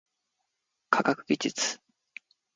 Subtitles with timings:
[0.89, 1.79] 科学技術